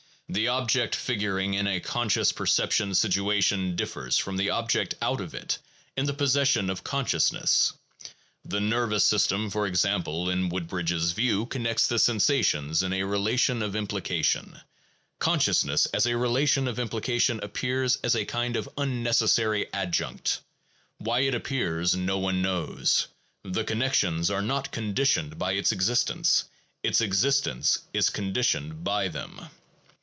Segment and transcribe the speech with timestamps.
[0.33, 5.33] The object figuring in a conscious perceptual situ ation differs from the object out of
[5.33, 5.57] it
[5.97, 7.73] in the possession of con sciousness.
[8.45, 13.75] The nervous system, for example, in Woodbridge's view, connects the sensations in a relation of
[13.75, 14.57] implication;
[15.19, 20.39] con sciousness as a relation of implication appears as a kind of un necessary adjunct;
[20.97, 23.07] why it appears no one knows;
[23.43, 26.45] the connections are not conditioned by its existence;
[26.83, 29.49] its existence is conditioned by them.